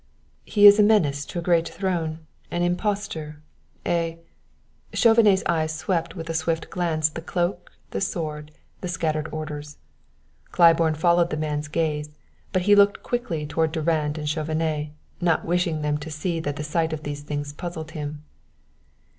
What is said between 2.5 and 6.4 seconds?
impostor a" Chauvenet's eyes swept with a